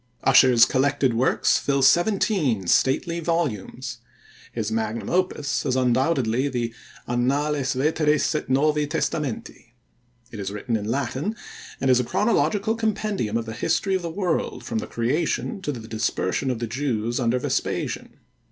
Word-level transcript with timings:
Ussher's 0.23 0.65
collected 0.65 1.13
works 1.13 1.59
fill 1.59 1.83
seventeen 1.83 2.65
stately 2.65 3.19
volumes. 3.19 3.99
His 4.51 4.71
magnum 4.71 5.11
opus 5.11 5.63
is 5.63 5.75
undoubtedly 5.75 6.47
the 6.49 6.73
Annales 7.07 7.75
Veteris 7.75 8.33
et 8.33 8.49
Novi 8.49 8.87
Testamenti. 8.87 9.73
It 10.31 10.39
is 10.39 10.49
written 10.51 10.75
in 10.75 10.85
Latin, 10.85 11.35
and 11.79 11.91
is 11.91 11.99
a 11.99 12.03
chronological 12.03 12.73
compendium 12.73 13.37
of 13.37 13.45
the 13.45 13.53
history 13.53 13.93
of 13.93 14.01
the 14.01 14.09
world 14.09 14.63
from 14.63 14.79
the 14.79 14.87
Creation 14.87 15.61
to 15.61 15.71
the 15.71 15.87
dispersion 15.87 16.49
of 16.49 16.57
the 16.57 16.65
Jews 16.65 17.19
under 17.19 17.37
Vespasian. 17.37 18.17